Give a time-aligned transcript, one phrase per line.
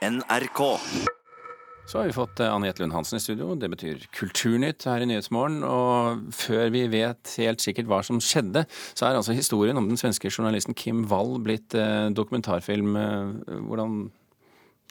[0.00, 0.80] NRK.
[1.86, 3.54] Så har vi fått eh, Anne Lund Hansen i studio.
[3.54, 5.60] Det betyr Kulturnytt her i Nyhetsmorgen.
[5.66, 8.62] Og før vi vet helt sikkert hva som skjedde,
[8.94, 12.96] så er altså historien om den svenske journalisten Kim Wall blitt eh, dokumentarfilm.
[12.96, 13.98] Eh, hvordan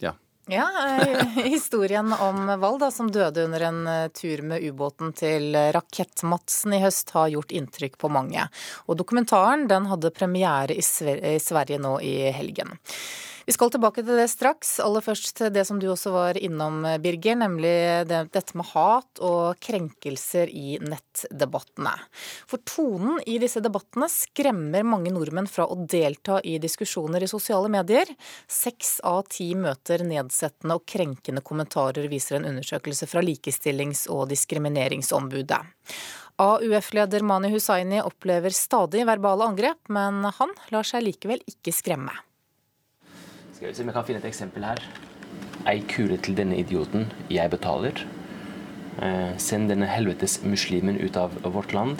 [0.03, 0.13] Ja.
[0.49, 0.67] Ja,
[1.55, 3.81] historien om Wall, da, som døde under en
[4.13, 8.45] tur med ubåten til Rakett-Madsen i høst, har gjort inntrykk på mange.
[8.85, 12.77] Og dokumentaren den hadde premiere i Sverige nå i helgen.
[13.49, 14.75] Vi skal tilbake til det straks.
[14.85, 17.71] Aller først til det som du også var innom, Birger, nemlig
[18.05, 21.95] det, dette med hat og krenkelser i nettdebattene.
[22.45, 27.73] For tonen i disse debattene skremmer mange nordmenn fra å delta i diskusjoner i sosiale
[27.73, 28.13] medier.
[28.45, 35.63] Seks av ti møter nedsettende og krenkende kommentarer, viser en undersøkelse fra Likestillings- og diskrimineringsombudet.
[36.37, 42.13] AUF-leder Mani Hussaini opplever stadig verbale angrep, men han lar seg likevel ikke skremme.
[43.59, 44.79] Skal vi se om jeg kan finne et eksempel her.
[45.67, 47.09] Ei kule til denne idioten.
[47.27, 48.05] Jeg betaler.
[49.03, 51.99] Eh, send denne helvetes muslimen ut av vårt land.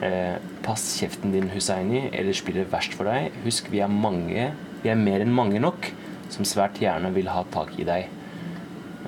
[0.00, 3.36] Eh, pass kjeften din, Hussaini, ellers blir det verst for deg.
[3.44, 4.48] Husk, vi er mange,
[4.80, 5.92] vi er mer enn mange nok,
[6.32, 8.08] som svært gjerne vil ha tak i deg.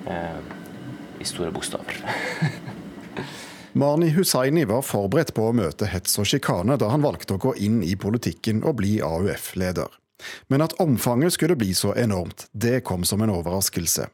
[0.04, 0.40] Eh,
[1.24, 2.04] I store bokstaver.
[3.80, 7.56] Marni Hussaini var forberedt på å møte hets og sjikane da han valgte å gå
[7.64, 10.02] inn i politikken og bli AUF-leder.
[10.52, 14.08] Men at omfanget skulle bli så enormt, det kom som en overraskelse.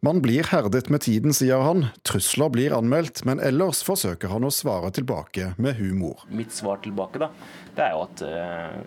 [0.00, 1.90] Man blir herdet med tiden, sier han.
[2.08, 6.24] Trusler blir anmeldt, men ellers forsøker han å svare tilbake med humor.
[6.32, 7.28] Mitt svar tilbake da,
[7.76, 8.78] det er jo at uh,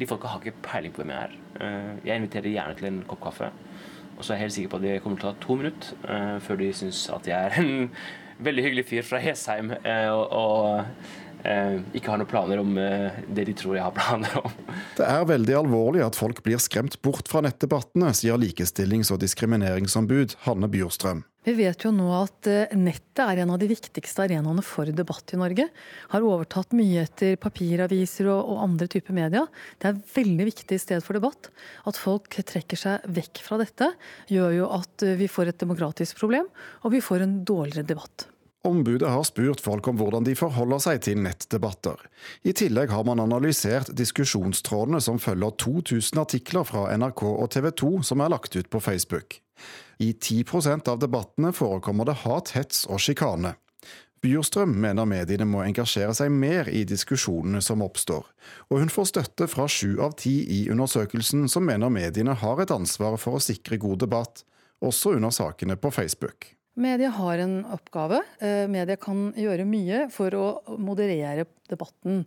[0.00, 1.36] de folka har ikke peiling på hvem jeg er.
[1.60, 3.52] Uh, jeg inviterer gjerne til en kopp kaffe.
[4.16, 6.00] Og så er jeg helt sikker på at det kommer til å ta to minutter
[6.08, 7.74] uh, før de syns at jeg er en
[8.48, 13.56] veldig hyggelig fyr fra Hesheim og, og ikke har noen planer om eh, det de
[13.58, 14.54] tror jeg har planer om.
[14.98, 20.36] Det er veldig alvorlig at folk blir skremt bort fra nettdebattene, sier likestillings- og diskrimineringsombud
[20.46, 21.24] Hanne Bjurstrøm.
[21.42, 25.34] Vi vet jo nå at eh, nettet er en av de viktigste arenaene for debatt
[25.34, 25.66] i Norge.
[26.12, 29.42] Har overtatt mye etter papiraviser og, og andre typer media.
[29.82, 31.50] Det er veldig viktig sted for debatt.
[31.90, 33.90] At folk trekker seg vekk fra dette,
[34.30, 36.46] gjør jo at eh, vi får et demokratisk problem,
[36.86, 38.28] og vi får en dårligere debatt.
[38.64, 41.98] Ombudet har spurt folk om hvordan de forholder seg til nettdebatter.
[42.46, 47.90] I tillegg har man analysert diskusjonstrådene som følger 2000 artikler fra NRK og TV 2
[48.06, 49.40] som er lagt ut på Facebook.
[49.98, 53.56] I 10% av debattene forekommer det hat, hets og sjikane.
[54.22, 58.22] Bjurstrøm mener mediene må engasjere seg mer i diskusjonene som oppstår,
[58.70, 62.70] og hun får støtte fra sju av ti i undersøkelsen som mener mediene har et
[62.70, 64.44] ansvar for å sikre god debatt,
[64.78, 66.52] også under sakene på Facebook.
[66.74, 68.22] Media har en oppgave.
[68.40, 70.46] Eh, Media kan gjøre mye for å
[70.80, 72.24] moderere debatten.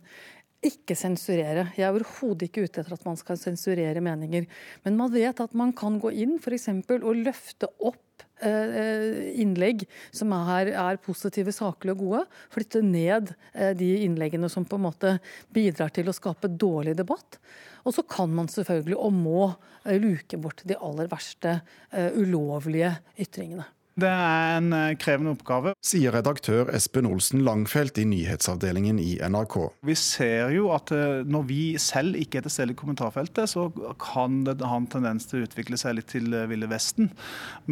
[0.66, 1.66] Ikke sensurere.
[1.76, 4.46] Jeg er overhodet ikke ute etter at man skal sensurere meninger.
[4.86, 6.68] Men man vet at man kan gå inn f.eks.
[6.96, 9.84] og løfte opp eh, innlegg
[10.14, 12.24] som er, er positive, saklige og gode.
[12.54, 15.16] Flytte ned eh, de innleggene som på en måte
[15.54, 17.40] bidrar til å skape dårlig debatt.
[17.86, 19.48] Og så kan man selvfølgelig, og må,
[19.84, 22.96] eh, luke bort de aller verste eh, ulovlige
[23.26, 23.66] ytringene.
[23.96, 25.72] Det er en eh, krevende oppgave.
[25.80, 29.54] Sier redaktør Espen Olsen Langfelt i nyhetsavdelingen i NRK.
[29.88, 33.70] Vi ser jo at eh, når vi selv ikke er til stede i kommentarfeltet, så
[34.02, 37.08] kan det ha en tendens til å utvikle seg litt til eh, Ville Vesten.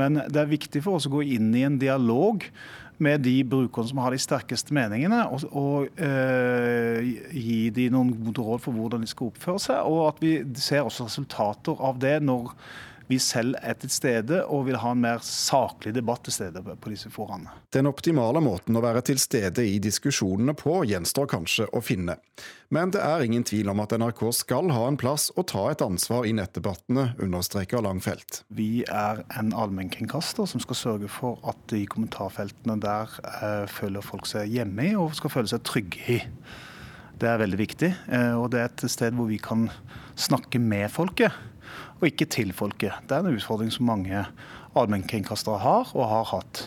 [0.00, 2.48] Men det er viktig for oss å gå inn i en dialog
[3.04, 7.04] med de brukerne som har de sterkeste meningene, og, og eh,
[7.36, 9.92] gi de noen gode råd for hvordan de skal oppføre seg.
[9.92, 12.54] Og at vi ser også resultater av det når
[13.10, 16.92] vi selv er til stede og vil ha en mer saklig debatt til stede på
[16.92, 17.52] disse foraene.
[17.74, 22.16] Den optimale måten å være til stede i diskusjonene på gjenstår kanskje å finne.
[22.74, 25.84] Men det er ingen tvil om at NRK skal ha en plass og ta et
[25.84, 28.42] ansvar i nettdebattene, understreker Langfelt.
[28.48, 34.26] Vi er en allmennkringkaster som skal sørge for at de kommentarfeltene der eh, føler folk
[34.30, 36.22] seg hjemme i og skal føle seg trygge i.
[37.20, 39.68] Det er veldig viktig, eh, og det er et sted hvor vi kan
[40.18, 41.34] snakke med folket
[42.00, 42.92] og ikke til folket.
[43.08, 44.24] Det er en utfordring som mange
[44.74, 46.64] allmennkringkastere har og har hatt,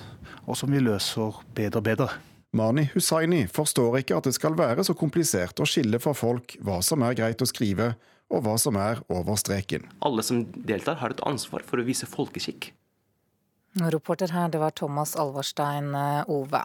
[0.48, 2.10] og som vi løser bedre og bedre.
[2.56, 6.80] Mani Hussaini forstår ikke at det skal være så komplisert å skille for folk hva
[6.86, 7.92] som er greit å skrive,
[8.32, 9.86] og hva som er over streken.
[10.04, 12.72] Alle som deltar, har et ansvar for å vise folkeskikk.
[13.78, 16.64] Reporter her, det var Thomas Alvarstein eh, Ove.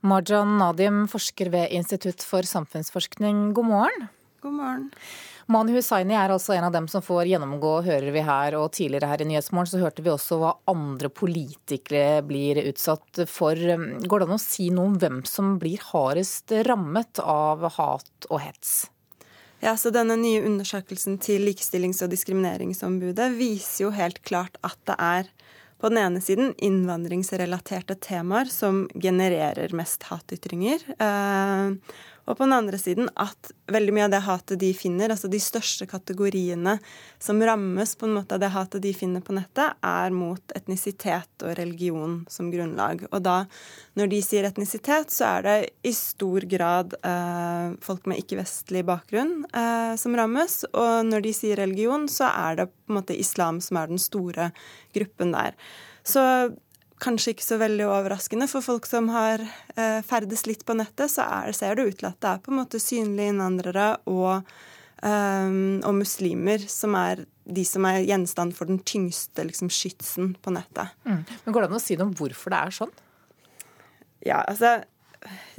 [0.00, 4.06] Marjan Nadim, forsker ved Institutt for samfunnsforskning, god morgen.
[4.40, 4.86] God morgen.
[5.50, 8.54] Mani Hussaini er altså en av dem som får gjennomgå, hører vi her.
[8.56, 13.58] Og tidligere her i Nyhetsmorgen så hørte vi også hva andre politikere blir utsatt for.
[13.58, 18.40] Går det an å si noe om hvem som blir hardest rammet av hat og
[18.46, 18.86] hets?
[19.60, 24.96] Ja, så Denne nye undersøkelsen til Likestillings- og diskrimineringsombudet viser jo helt klart at det
[24.96, 25.28] er
[25.80, 30.84] på den ene siden innvandringsrelaterte temaer som genererer mest hatytringer.
[30.98, 31.72] Eh,
[32.26, 35.40] og på den andre siden at veldig mye av det hatet de finner, altså de
[35.42, 36.76] største kategoriene
[37.22, 41.44] som rammes på en måte av det hatet de finner på nettet, er mot etnisitet
[41.46, 43.06] og religion som grunnlag.
[43.10, 43.36] Og da,
[43.98, 49.44] når de sier etnisitet, så er det i stor grad eh, folk med ikke-vestlig bakgrunn
[49.50, 50.62] eh, som rammes.
[50.70, 54.02] Og når de sier religion, så er det på en måte islam som er den
[54.02, 54.50] store
[54.96, 55.56] gruppen der.
[56.06, 56.22] Så
[57.00, 58.48] kanskje ikke så veldig overraskende.
[58.50, 62.10] For folk som har eh, ferdes litt på nettet, så er, ser det ut til
[62.10, 64.48] at det er på en måte synlige innvandrere og,
[65.02, 65.50] eh,
[65.80, 70.94] og muslimer som er de som er gjenstand for den tyngste liksom, skytsen på nettet.
[71.04, 71.24] Mm.
[71.44, 72.96] Men Går det an å si noe om hvorfor det er sånn?
[74.20, 74.78] Ja, altså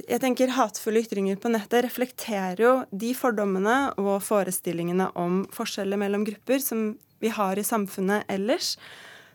[0.08, 6.26] jeg tenker Hatefulle ytringer på nettet reflekterer jo de fordommene og forestillingene om forskjeller mellom
[6.26, 6.92] grupper som
[7.22, 8.74] vi har i samfunnet ellers.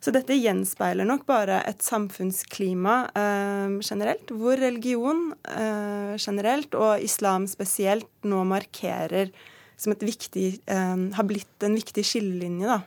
[0.04, 7.48] Så dette gjenspeiler nok bare et samfunnsklima eh, generelt, hvor religion eh, generelt og islam
[7.50, 9.34] spesielt nå markerer
[9.78, 12.80] som et viktig eh, Har blitt en viktig skillelinje, da.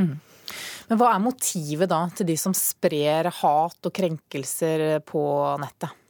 [0.00, 0.14] Mm.
[0.90, 5.24] Men hva er motivet da til de som sprer hat og krenkelser på
[5.62, 6.03] nettet?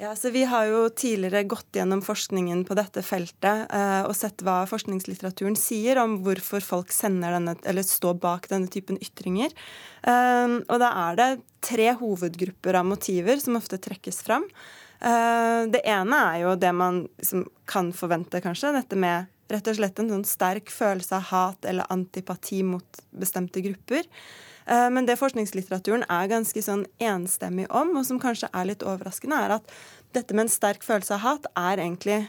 [0.00, 4.40] Ja, så Vi har jo tidligere gått gjennom forskningen på dette feltet eh, og sett
[4.40, 9.52] hva forskningslitteraturen sier om hvorfor folk denne, står bak denne typen ytringer.
[10.00, 11.28] Eh, og Da er det
[11.60, 14.48] tre hovedgrupper av motiver som ofte trekkes fram.
[15.04, 18.72] Eh, det ene er jo det man liksom, kan forvente, kanskje.
[18.80, 23.60] Dette med rett og slett en sånn sterk følelse av hat eller antipati mot bestemte
[23.68, 24.08] grupper.
[24.66, 29.38] Eh, men det forskningslitteraturen er ganske sånn enstemmig om, og som kanskje er litt overraskende,
[29.38, 29.72] er at
[30.16, 32.20] dette med en sterk følelse av hat er egentlig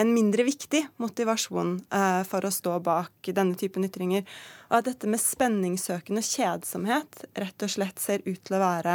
[0.00, 4.24] en mindre viktig motivasjon uh, for å stå bak denne typen ytringer.
[4.70, 8.94] Og at dette med spenningssøkende kjedsomhet rett og slett ser ut til å være,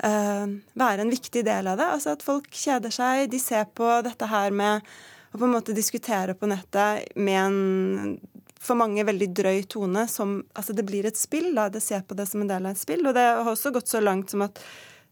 [0.00, 0.46] uh,
[0.80, 1.90] være en viktig del av det.
[1.98, 4.86] Altså at folk kjeder seg, de ser på dette her med
[5.30, 8.16] å på en måte diskutere på nettet med en
[8.60, 10.06] for mange veldig drøy tone.
[10.08, 11.52] Som, altså det blir et spill.
[11.56, 13.06] da, Det ser på det som en del av et spill.
[13.06, 14.62] Og det har også gått så langt som at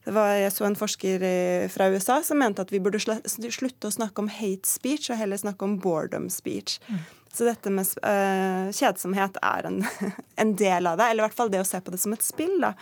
[0.09, 1.23] det var, jeg så en forsker
[1.69, 5.37] fra USA som mente at vi burde slutte å snakke om hate speech og heller
[5.37, 6.79] snakke om boredom speech.
[6.89, 7.03] Mm.
[7.35, 9.83] Så dette med uh, kjedsomhet er en,
[10.43, 12.25] en, del av det, eller i hvert fall det å se på det som et
[12.25, 12.57] spill.
[12.63, 12.73] Da.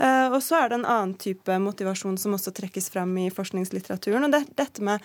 [0.00, 4.26] Uh, og så er det en annen type motivasjon som også trekkes fram i forskningslitteraturen.
[4.26, 5.04] og det, dette med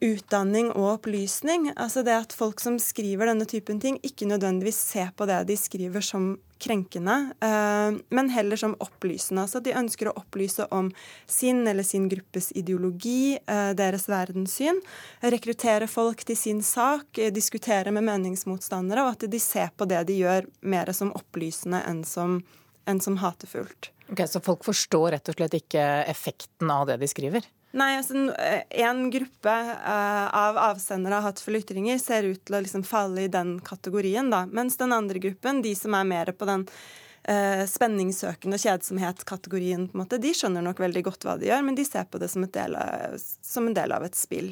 [0.00, 1.70] utdanning og opplysning.
[1.76, 5.56] Altså det at folk som skriver denne typen ting, ikke nødvendigvis ser på det de
[5.60, 9.44] skriver som krenkende, eh, men heller som opplysende.
[9.44, 10.90] Altså at de ønsker å opplyse om
[11.28, 14.80] sin eller sin gruppes ideologi, eh, deres verdenssyn.
[15.22, 20.06] Rekruttere folk til sin sak, eh, diskutere med meningsmotstandere, og at de ser på det
[20.06, 22.42] de gjør, mer som opplysende enn som,
[22.86, 23.90] enn som hatefullt.
[24.10, 27.44] Ok, Så folk forstår rett og slett ikke effekten av det de skriver?
[27.70, 28.32] Nei, altså
[28.70, 29.52] En gruppe
[29.86, 34.30] uh, av avsendere av hatefulle ytringer ser ut til å liksom falle i den kategorien,
[34.32, 34.42] da.
[34.50, 40.02] Mens den andre gruppen, de som er mer på den uh, spenningssøkende kjedsomhet-kategorien, på en
[40.02, 42.48] måte, de skjønner nok veldig godt hva de gjør, men de ser på det som,
[42.50, 44.50] av, som en del av et spill.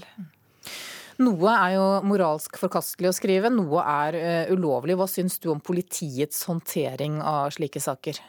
[1.19, 4.95] Noe er jo moralsk forkastelig å skrive, noe er uh, ulovlig.
[4.95, 8.23] Hva syns du om politiets håndtering av slike saker?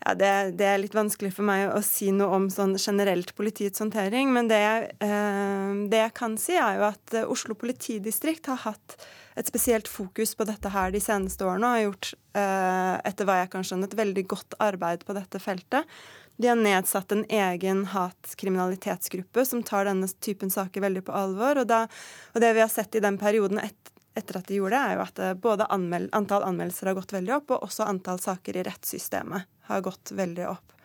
[0.00, 3.82] Ja, det, det, er litt vanskelig for meg å si noe om sånn generelt politiets
[3.82, 4.30] håndtering.
[4.32, 4.62] Men det,
[5.04, 8.96] eh, det, jeg kan si, er jo at eh, Oslo politidistrikt har hatt
[9.38, 13.42] et spesielt fokus på dette her de seneste årene og har gjort, eh, etter hva
[13.42, 16.00] jeg kan skjønne, et veldig godt arbeid på dette feltet.
[16.40, 21.60] De har nedsatt en egen hatkriminalitetsgruppe som tar denne typen saker veldig på alvor.
[21.60, 21.84] Og, da,
[22.32, 24.98] og det vi har sett i den perioden et, etter at de gjorde det, er
[24.98, 28.58] jo at eh, både anmel antall anmeldelser har gått veldig opp, og også antall saker
[28.58, 30.76] i rettssystemet har gått veldig opp.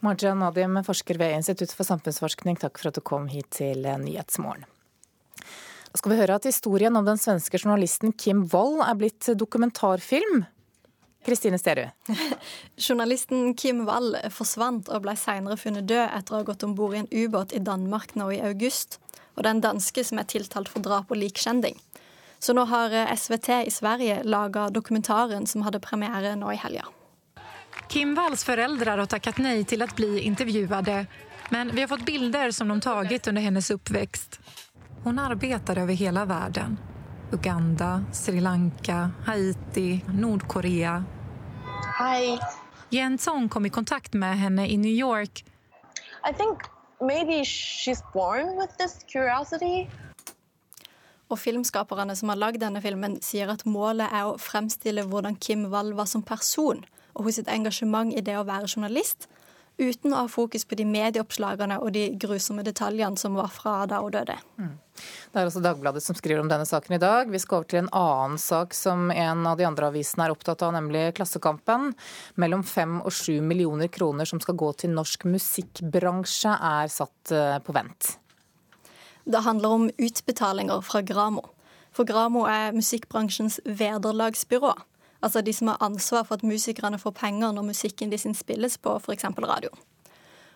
[0.00, 4.64] Marja Nadim, forsker ved Institutt for samfunnsforskning, takk for at du kom hit til Nyhetsmorgen.
[5.90, 10.44] Da skal vi høre at historien om den svenske journalisten Kim Wold er blitt dokumentarfilm.
[11.26, 11.90] Kristine Sterud.
[12.76, 16.96] Journalisten Kim Wall forsvant og ble senere funnet død etter å ha gått om bord
[16.96, 18.96] i en ubåt i Danmark nå i august.
[19.34, 21.76] Og det er en danske som er tiltalt for drap og likkjending.
[22.40, 26.86] Så nå har SVT i Sverige laga dokumentaren som hadde premiere nå i helga.
[27.88, 31.06] Kim Walls foreldre har takket nei til å bli intervjuet,
[31.50, 34.40] men vi har fått bilder som de tatt under hennes oppvekst.
[35.04, 36.78] Hon arbeider over hele verden.
[37.32, 41.04] Uganda, Sri Lanka, Haiti, Nordkorea.
[41.98, 42.38] Hei.
[42.90, 45.44] Jensson kom i kontakt med henne i New York.
[46.30, 46.58] I think
[47.00, 49.88] maybe she's born with this curiosity.
[51.30, 55.68] Og filmskaperne som har lagd denne filmen, sier at målet er å fremstille hvordan Kim
[55.70, 56.82] Wall var som person,
[57.14, 59.28] og hos sitt engasjement i det å være journalist,
[59.80, 64.02] uten å ha fokus på de medieoppslagene og de grusomme detaljene som var fra da
[64.02, 64.36] hun døde.
[64.60, 64.74] Mm.
[65.32, 67.30] Det er også Dagbladet som skriver om denne saken i dag.
[67.32, 70.66] Vi skal over til en annen sak som en av de andre avisene er opptatt
[70.66, 71.94] av, nemlig Klassekampen.
[72.40, 77.56] Mellom fem og sju millioner kroner som skal gå til norsk musikkbransje, er satt eh,
[77.64, 78.16] på vent.
[79.30, 81.42] Det handler om utbetalinger fra Gramo.
[81.92, 84.72] For Gramo er musikkbransjens vederlagsbyrå.
[85.22, 88.78] Altså de som har ansvar for at musikerne får penger når musikken de sin spilles
[88.78, 89.24] på f.eks.
[89.24, 89.70] radio.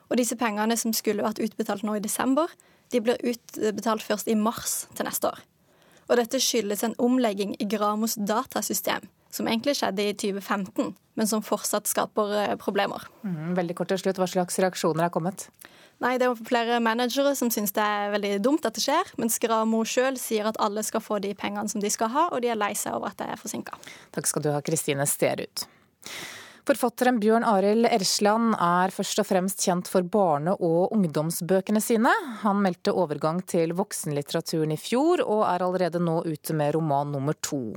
[0.09, 2.50] Og disse pengene som skulle vært utbetalt nå i desember,
[2.93, 5.38] de blir utbetalt først i mars til neste år.
[6.09, 11.43] Og dette skyldes en omlegging i Gramos datasystem, som egentlig skjedde i 2015, men som
[11.45, 13.07] fortsatt skaper eh, problemer.
[13.26, 15.49] Mm, veldig kort til slutt, Hva slags reaksjoner er kommet?
[16.03, 19.38] Nei, Det er flere managere som syns det er veldig dumt at det skjer, mens
[19.43, 22.50] Gramo sjøl sier at alle skal få de pengene som de skal ha, og de
[22.50, 23.79] er lei seg over at det er forsinka.
[24.14, 25.67] Takk skal du ha, Kristine Sterud.
[26.64, 32.09] Forfatteren Bjørn Arild Ersland er først og fremst kjent for barne- og ungdomsbøkene sine.
[32.40, 37.37] Han meldte overgang til voksenlitteraturen i fjor, og er allerede nå ute med roman nummer
[37.44, 37.76] to.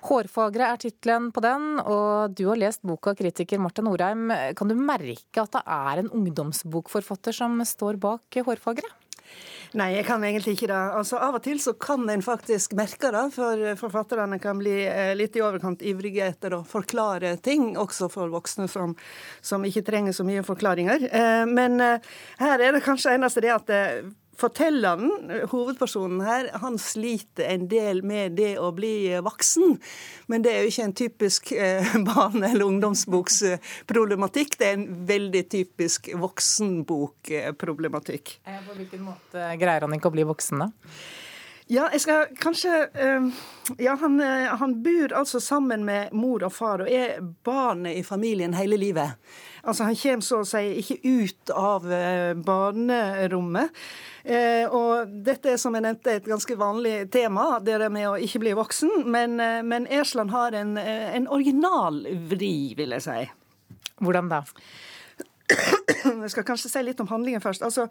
[0.00, 4.32] 'Hårfagre' er tittelen på den, og du har lest boka, kritiker Marta Norheim.
[4.56, 9.01] Kan du merke at det er en ungdomsbokforfatter som står bak 'Hårfagre'?
[9.72, 10.80] Nei, jeg kan egentlig ikke det.
[10.98, 15.12] Altså, Av og til så kan en faktisk merke det, for forfatterne kan bli eh,
[15.16, 18.92] litt i overkant ivrige etter å forklare ting, også for voksne som,
[19.40, 21.06] som ikke trenger så mye forklaringer.
[21.08, 22.12] Eh, men eh,
[22.42, 23.72] her er det kanskje eneste det at
[24.38, 25.10] Fortelleren,
[25.52, 29.78] hovedpersonen her, han sliter en del med det å bli voksen.
[30.32, 34.50] Men det er jo ikke en typisk eh, barne- eller ungdomsboksproblematikk.
[34.58, 38.26] Det er en veldig typisk voksenbokproblematikk.
[38.48, 40.68] Eh, på hvilken måte greier han ikke å bli voksen, da?
[41.72, 43.28] Ja, jeg skal kanskje uh,
[43.80, 48.02] Ja, han, uh, han, bor altså sammen med mor og far og er barnet i
[48.04, 49.16] familien hele livet.
[49.62, 53.84] Altså, Han kommer så å si ikke ut av uh, barnerommet.
[54.70, 58.38] og dette er som jeg nevnte et ganske vanlig tema, det der med å ikke
[58.44, 59.08] bli voksen.
[59.10, 59.34] Men,
[59.66, 63.18] men Ersland har en, en original vri, vil jeg si.
[63.98, 64.44] Hvordan da?
[66.24, 67.64] Jeg skal kanskje si litt om handlingen først.
[67.66, 67.88] Altså,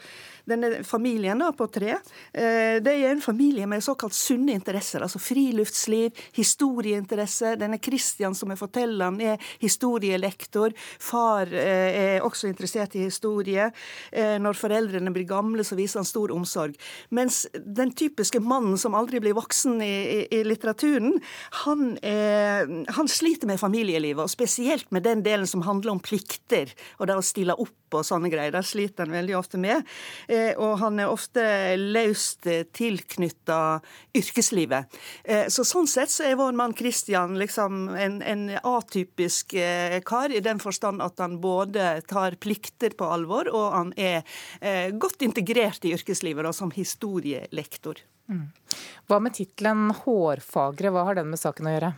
[0.50, 5.03] denne Familien da, på tre eh, det er en familie med såkalt sunne interesser.
[5.03, 7.56] altså Friluftsliv, historieinteresse.
[7.60, 10.74] Denne Kristian som er fortelleren, er historielektor.
[11.00, 13.70] Far eh, er også interessert i historie.
[14.12, 16.77] Eh, når foreldrene blir gamle, så viser han stor omsorg.
[17.10, 21.20] Mens den typiske mannen som aldri blir voksen i, i, i litteraturen,
[21.65, 26.72] han, er, han sliter med familielivet, og spesielt med den delen som handler om plikter.
[26.98, 27.56] og det å stille stille
[27.91, 28.53] opp og sånne greier.
[28.53, 29.83] Det sliter han veldig ofte med.
[30.31, 31.43] Eh, og han er ofte
[31.77, 33.81] løst tilknytta
[34.17, 35.00] yrkeslivet.
[35.24, 40.31] Eh, så sånn sett så er vår mann Christian liksom en, en atypisk eh, kar,
[40.31, 44.24] i den forstand at han både tar plikter på alvor, og han er
[45.00, 48.00] godt integrert i yrkeslivet da, som historielektor.
[48.31, 48.48] Mm.
[49.09, 51.93] Hva med tittelen 'Hårfagre', hva har den med saken å gjøre?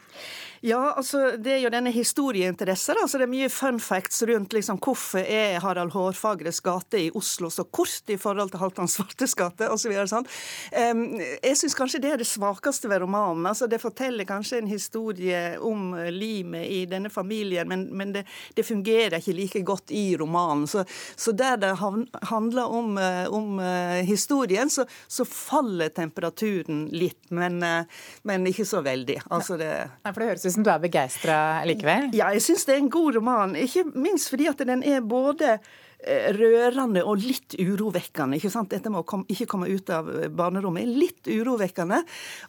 [0.66, 2.96] Ja, altså det er jo denne historieinteressen.
[3.02, 7.50] Altså, det er mye fun facts rundt liksom, hvorfor er Harald Hårfagres gate i Oslo
[7.52, 9.92] så kort i forhold til Halvdan Svartes gate osv.
[10.08, 10.30] Sånn.
[10.72, 13.44] Um, jeg syns kanskje det er det svakeste ved romanen.
[13.50, 18.24] Altså, det forteller kanskje en historie om limet i denne familien, men, men det,
[18.56, 20.64] det, fungerer ikke like godt i romanen.
[20.72, 20.86] Så,
[21.20, 27.60] så der det handler om, eh, om uh, historien, så, så, faller temperaturen litt, men,
[27.64, 29.20] uh, men ikke så veldig.
[29.34, 29.70] Altså, det,
[30.04, 32.12] Nei, for det høres ut som du er begeistra likevel?
[32.18, 33.58] Ja, jeg syns det er en god roman.
[33.60, 38.40] Ikke minst fordi at den er både eh, rørende og litt urovekkende.
[38.40, 38.72] ikke sant?
[38.74, 42.04] Dette med å kom, ikke komme ut av barnerommet er litt urovekkende.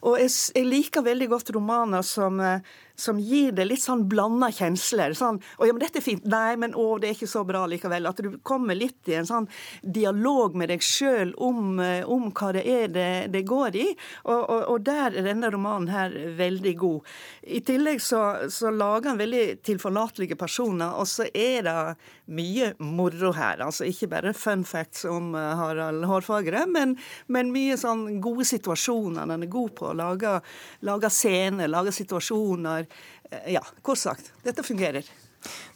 [0.05, 4.49] Og jeg, jeg liker veldig godt romaner som eh, som gir det litt sånn blanda
[4.51, 5.13] kjensler.
[5.13, 7.65] Sånn 'Å ja, men dette er fint.' Nei, men å, det er ikke så bra
[7.67, 8.07] likevel.
[8.07, 9.47] At du kommer litt i en sånn
[9.81, 13.87] dialog med deg sjøl om, eh, om, hva det er det, det går i.
[14.23, 17.01] Og, og, og, der er denne romanen her veldig god.
[17.43, 21.77] I tillegg så, så lager han veldig tilforlatelige personer, og så er det
[22.25, 23.61] mye moro her.
[23.65, 26.95] Altså ikke bare fun facts om eh, Harald Hårfagre, men,
[27.27, 29.25] men mye sånn gode situasjoner.
[29.25, 30.39] Han er god på å lage,
[30.85, 32.84] lage scener, lage situasjoner
[33.31, 35.07] Eh, ja, kort sagt, dette fungerer.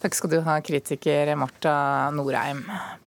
[0.02, 1.74] Takk skal du ha, kritiker Marta
[2.14, 2.64] Norheim.